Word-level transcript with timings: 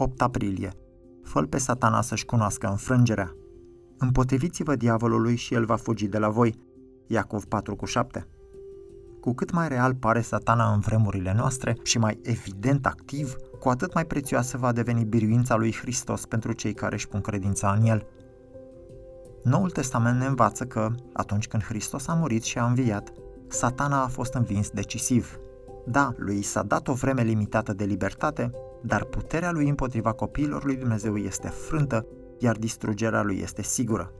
8 0.00 0.22
aprilie. 0.22 0.72
fă 1.22 1.42
pe 1.42 1.58
satana 1.58 2.02
să-și 2.02 2.24
cunoască 2.24 2.68
înfrângerea. 2.68 3.34
Împotriviți-vă 3.98 4.76
diavolului 4.76 5.36
și 5.36 5.54
el 5.54 5.64
va 5.64 5.76
fugi 5.76 6.06
de 6.06 6.18
la 6.18 6.28
voi. 6.28 6.54
Iacov 7.06 7.44
4 7.44 7.76
cu 7.76 7.84
7. 7.84 8.26
Cu 9.20 9.34
cât 9.34 9.50
mai 9.50 9.68
real 9.68 9.94
pare 9.94 10.20
satana 10.20 10.72
în 10.72 10.80
vremurile 10.80 11.34
noastre 11.36 11.76
și 11.82 11.98
mai 11.98 12.18
evident 12.22 12.86
activ, 12.86 13.36
cu 13.60 13.68
atât 13.68 13.94
mai 13.94 14.04
prețioasă 14.04 14.56
va 14.56 14.72
deveni 14.72 15.04
biruința 15.04 15.56
lui 15.56 15.74
Hristos 15.74 16.26
pentru 16.26 16.52
cei 16.52 16.72
care 16.72 16.94
își 16.94 17.08
pun 17.08 17.20
credința 17.20 17.72
în 17.72 17.86
el. 17.86 18.06
Noul 19.42 19.70
Testament 19.70 20.18
ne 20.18 20.26
învață 20.26 20.64
că, 20.64 20.90
atunci 21.12 21.48
când 21.48 21.62
Hristos 21.62 22.06
a 22.06 22.14
murit 22.14 22.42
și 22.42 22.58
a 22.58 22.66
înviat, 22.66 23.12
satana 23.48 24.02
a 24.02 24.08
fost 24.08 24.34
învins 24.34 24.70
decisiv. 24.70 25.38
Da, 25.86 26.12
lui 26.16 26.42
s-a 26.42 26.62
dat 26.62 26.88
o 26.88 26.92
vreme 26.92 27.22
limitată 27.22 27.72
de 27.72 27.84
libertate, 27.84 28.50
dar 28.80 29.04
puterea 29.04 29.52
lui 29.52 29.68
împotriva 29.68 30.12
copiilor 30.12 30.64
lui 30.64 30.76
Dumnezeu 30.76 31.16
este 31.16 31.48
frântă, 31.48 32.06
iar 32.38 32.56
distrugerea 32.56 33.22
lui 33.22 33.40
este 33.42 33.62
sigură. 33.62 34.12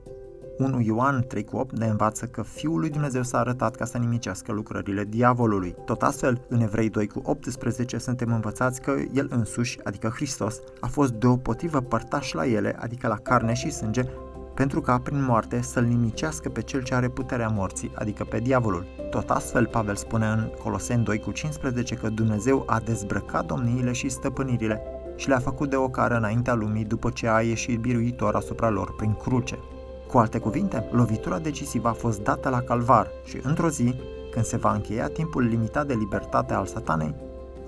1 0.57 0.81
Ioan 0.81 1.23
3 1.27 1.43
cu 1.43 1.57
8 1.57 1.77
ne 1.77 1.87
învață 1.87 2.25
că 2.25 2.41
Fiul 2.41 2.79
lui 2.79 2.89
Dumnezeu 2.89 3.23
s-a 3.23 3.39
arătat 3.39 3.75
ca 3.75 3.85
să 3.85 3.97
nimicească 3.97 4.51
lucrările 4.51 5.03
diavolului. 5.03 5.75
Tot 5.85 6.01
astfel, 6.01 6.45
în 6.49 6.61
Evrei 6.61 6.89
2 6.89 7.07
cu 7.07 7.21
18 7.23 7.97
suntem 7.97 8.33
învățați 8.33 8.81
că 8.81 8.95
El 9.13 9.27
însuși, 9.29 9.79
adică 9.83 10.07
Hristos, 10.07 10.59
a 10.79 10.87
fost 10.87 11.11
deopotrivă 11.11 11.79
părtaș 11.79 12.31
la 12.31 12.47
ele, 12.47 12.75
adică 12.79 13.07
la 13.07 13.17
carne 13.17 13.53
și 13.53 13.71
sânge, 13.71 14.03
pentru 14.59 14.81
ca 14.81 14.99
prin 14.99 15.23
moarte 15.23 15.61
să-l 15.61 15.83
nimicească 15.83 16.49
pe 16.49 16.61
cel 16.61 16.83
ce 16.83 16.95
are 16.95 17.09
puterea 17.09 17.47
morții, 17.47 17.91
adică 17.95 18.23
pe 18.23 18.39
diavolul. 18.39 18.85
Tot 19.09 19.29
astfel, 19.29 19.65
Pavel 19.65 19.95
spune 19.95 20.25
în 20.25 20.51
Coloseni 20.63 21.03
2 21.03 21.19
cu 21.19 21.31
15 21.31 21.95
că 21.95 22.09
Dumnezeu 22.09 22.63
a 22.65 22.79
dezbrăcat 22.79 23.45
domniile 23.45 23.91
și 23.91 24.09
stăpânirile 24.09 24.81
și 25.15 25.27
le-a 25.27 25.39
făcut 25.39 25.69
de 25.69 25.75
o 25.75 25.89
cară 25.89 26.15
înaintea 26.15 26.53
lumii 26.53 26.85
după 26.85 27.09
ce 27.09 27.29
a 27.29 27.41
ieșit 27.41 27.79
biruitor 27.79 28.35
asupra 28.35 28.69
lor 28.69 28.95
prin 28.95 29.13
cruce. 29.13 29.57
Cu 30.07 30.17
alte 30.17 30.39
cuvinte, 30.39 30.89
lovitura 30.91 31.39
decisivă 31.39 31.87
a 31.87 31.93
fost 31.93 32.21
dată 32.21 32.49
la 32.49 32.61
calvar 32.61 33.07
și 33.25 33.39
într-o 33.43 33.69
zi, 33.69 33.95
când 34.31 34.45
se 34.45 34.57
va 34.57 34.73
încheia 34.73 35.07
timpul 35.07 35.43
limitat 35.43 35.87
de 35.87 35.93
libertate 35.93 36.53
al 36.53 36.65
satanei, 36.65 37.15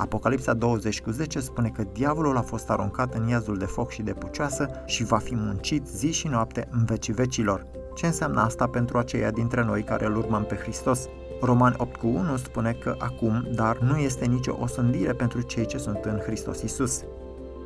Apocalipsa 0.01 0.53
20 0.53 1.01
cu 1.01 1.11
10 1.11 1.39
spune 1.39 1.69
că 1.69 1.83
diavolul 1.93 2.37
a 2.37 2.41
fost 2.41 2.69
aruncat 2.69 3.13
în 3.13 3.27
iazul 3.27 3.57
de 3.57 3.65
foc 3.65 3.91
și 3.91 4.01
de 4.01 4.13
pucioasă 4.13 4.69
și 4.85 5.03
va 5.03 5.17
fi 5.17 5.35
muncit 5.35 5.87
zi 5.87 6.11
și 6.11 6.27
noapte 6.27 6.67
în 6.71 6.85
vecii 6.85 7.13
vecilor. 7.13 7.65
Ce 7.95 8.05
înseamnă 8.05 8.41
asta 8.41 8.67
pentru 8.67 8.97
aceia 8.97 9.31
dintre 9.31 9.63
noi 9.63 9.83
care 9.83 10.05
îl 10.05 10.15
urmăm 10.15 10.43
pe 10.43 10.55
Hristos? 10.55 11.07
Roman 11.41 11.73
8 11.77 11.95
cu 11.95 12.07
1 12.07 12.37
spune 12.37 12.71
că 12.71 12.95
acum, 12.99 13.47
dar 13.55 13.77
nu 13.77 13.97
este 13.97 14.25
nicio 14.25 14.57
osândire 14.59 15.13
pentru 15.13 15.41
cei 15.41 15.65
ce 15.65 15.77
sunt 15.77 16.05
în 16.05 16.17
Hristos 16.25 16.61
Isus. 16.61 17.03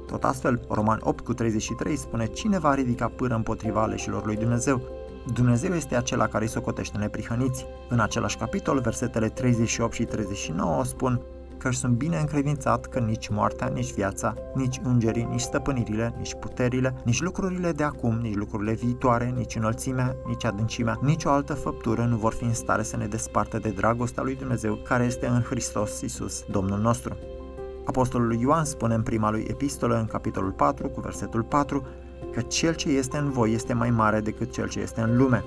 Tot 0.07 0.23
astfel, 0.23 0.65
Roman 0.69 0.99
8 1.03 1.25
cu 1.25 1.33
33 1.33 1.95
spune 1.95 2.25
cine 2.25 2.59
va 2.59 2.73
ridica 2.73 3.07
pâră 3.07 3.35
împotriva 3.35 3.81
aleșilor 3.81 4.25
lui 4.25 4.35
Dumnezeu. 4.35 4.81
Dumnezeu 5.33 5.73
este 5.73 5.95
acela 5.95 6.27
care 6.27 6.43
îi 6.43 6.49
socotește 6.49 6.97
neprihăniți. 6.97 7.65
În 7.89 7.99
același 7.99 8.37
capitol, 8.37 8.79
versetele 8.79 9.29
38 9.29 9.93
și 9.93 10.03
39 10.03 10.83
spun 10.83 11.21
că 11.65 11.71
sunt 11.71 11.95
bine 11.95 12.19
încredințat 12.19 12.85
că 12.85 12.99
nici 12.99 13.27
moartea, 13.27 13.67
nici 13.67 13.93
viața, 13.93 14.33
nici 14.53 14.79
îngerii, 14.83 15.27
nici 15.29 15.41
stăpânirile, 15.41 16.13
nici 16.17 16.35
puterile, 16.39 16.95
nici 17.03 17.21
lucrurile 17.21 17.71
de 17.71 17.83
acum, 17.83 18.19
nici 18.21 18.35
lucrurile 18.35 18.73
viitoare, 18.73 19.33
nici 19.35 19.55
înălțimea, 19.55 20.15
nici 20.27 20.45
adâncimea, 20.45 20.99
nici 21.01 21.23
o 21.23 21.29
altă 21.29 21.53
făptură 21.53 22.03
nu 22.03 22.15
vor 22.15 22.33
fi 22.33 22.43
în 22.43 22.53
stare 22.53 22.83
să 22.83 22.97
ne 22.97 23.05
despartă 23.05 23.57
de 23.57 23.69
dragostea 23.69 24.23
lui 24.23 24.35
Dumnezeu 24.35 24.75
care 24.75 25.03
este 25.03 25.27
în 25.27 25.41
Hristos 25.41 26.01
Isus, 26.01 26.43
Domnul 26.51 26.79
nostru. 26.79 27.17
Apostolul 27.85 28.39
Ioan 28.39 28.65
spune 28.65 28.93
în 28.93 29.03
prima 29.03 29.31
lui 29.31 29.45
epistolă, 29.49 29.99
în 29.99 30.05
capitolul 30.05 30.51
4, 30.51 30.87
cu 30.87 30.99
versetul 31.01 31.43
4, 31.43 31.85
că 32.31 32.41
cel 32.41 32.73
ce 32.73 32.89
este 32.89 33.17
în 33.17 33.29
voi 33.29 33.53
este 33.53 33.73
mai 33.73 33.89
mare 33.89 34.19
decât 34.19 34.51
cel 34.51 34.67
ce 34.67 34.79
este 34.79 35.01
în 35.01 35.17
lume. 35.17 35.43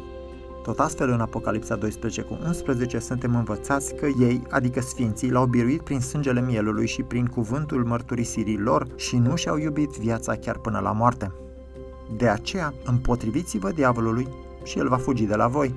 Tot 0.68 0.80
astfel, 0.80 1.10
în 1.10 1.20
Apocalipsa 1.20 1.76
12 1.76 2.22
cu 2.22 2.38
11 2.46 2.98
suntem 2.98 3.34
învățați 3.34 3.94
că 3.94 4.06
ei, 4.06 4.42
adică 4.50 4.80
sfinții, 4.80 5.30
l-au 5.30 5.46
biruit 5.46 5.80
prin 5.80 6.00
sângele 6.00 6.40
mielului 6.40 6.86
și 6.86 7.02
prin 7.02 7.26
cuvântul 7.26 7.84
mărturisirii 7.84 8.58
lor 8.58 8.86
și 8.96 9.16
nu 9.16 9.36
și-au 9.36 9.58
iubit 9.58 9.90
viața 9.90 10.34
chiar 10.34 10.58
până 10.58 10.78
la 10.78 10.92
moarte. 10.92 11.32
De 12.16 12.28
aceea, 12.28 12.74
împotriviți-vă 12.84 13.70
diavolului 13.70 14.28
și 14.64 14.78
el 14.78 14.88
va 14.88 14.96
fugi 14.96 15.24
de 15.24 15.34
la 15.34 15.46
voi. 15.46 15.74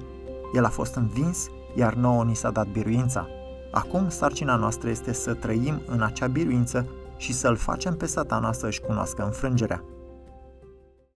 El 0.56 0.66
a 0.66 0.70
fost 0.70 0.96
învins, 0.96 1.48
iar 1.76 1.94
nouă 1.94 2.24
ni 2.24 2.36
s-a 2.36 2.52
dat 2.52 2.68
biruința. 2.68 3.28
Acum, 3.72 4.10
sarcina 4.10 4.56
noastră 4.56 4.90
este 4.90 5.14
să 5.14 5.34
trăim 5.34 5.82
în 5.88 6.02
acea 6.02 6.28
biruință 6.28 6.88
și 7.18 7.34
să-l 7.34 7.56
facem 7.56 7.96
pe 7.96 8.06
satana 8.06 8.52
să-și 8.52 8.82
cunoască 8.82 9.24
înfrângerea. 9.24 9.84